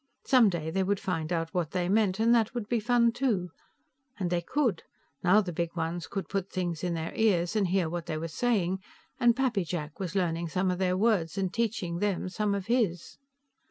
Someday 0.25 0.71
they 0.71 0.81
would 0.81 0.99
find 0.99 1.31
out 1.31 1.53
what 1.53 1.69
they 1.73 1.87
meant, 1.87 2.19
and 2.19 2.33
that 2.33 2.55
would 2.55 2.67
be 2.67 2.79
fun, 2.79 3.11
too. 3.11 3.51
And 4.17 4.31
they 4.31 4.41
could; 4.41 4.81
now 5.23 5.41
the 5.41 5.53
Big 5.53 5.75
Ones 5.75 6.07
could 6.07 6.27
put 6.27 6.49
things 6.49 6.83
in 6.83 6.95
their 6.95 7.13
ears 7.13 7.55
and 7.55 7.67
hear 7.67 7.87
what 7.87 8.07
they 8.07 8.17
were 8.17 8.27
saying, 8.27 8.79
and 9.19 9.35
Pappy 9.35 9.63
Jack 9.63 9.99
was 9.99 10.15
learning 10.15 10.49
some 10.49 10.71
of 10.71 10.79
their 10.79 10.97
words, 10.97 11.37
and 11.37 11.53
teaching 11.53 11.99
them 11.99 12.29
some 12.29 12.55
of 12.55 12.65
his. 12.65 13.19